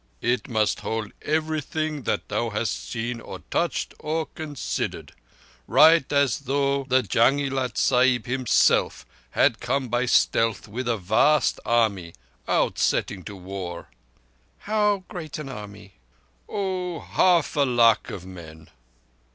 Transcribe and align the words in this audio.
"It 0.21 0.47
must 0.49 0.79
hold 0.79 1.11
everything 1.21 2.01
that 2.05 2.27
thou 2.27 2.49
hast 2.49 2.89
seen 2.89 3.21
or 3.21 3.37
touched 3.51 3.93
or 3.99 4.25
considered. 4.25 5.13
Write 5.67 6.11
as 6.11 6.39
though 6.39 6.85
the 6.85 7.07
Jung 7.13 7.39
i 7.39 7.49
Lat 7.49 7.77
Sahib 7.77 8.25
himself 8.25 9.05
had 9.29 9.59
come 9.59 9.89
by 9.89 10.07
stealth 10.07 10.67
with 10.67 10.87
a 10.87 10.97
vast 10.97 11.59
army 11.67 12.15
outsetting 12.47 13.23
to 13.25 13.35
war." 13.35 13.89
"How 14.61 15.03
great 15.07 15.37
an 15.37 15.49
army?" 15.49 15.93
"Oh, 16.49 17.01
half 17.01 17.55
a 17.55 17.61
lakh 17.63 18.09
of 18.09 18.25
men." 18.25 18.71